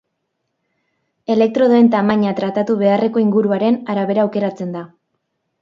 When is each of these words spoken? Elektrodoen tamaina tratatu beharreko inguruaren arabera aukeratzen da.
Elektrodoen 1.33 1.91
tamaina 1.95 2.33
tratatu 2.41 2.79
beharreko 2.81 3.23
inguruaren 3.27 3.81
arabera 3.97 4.29
aukeratzen 4.29 4.77
da. 4.79 4.87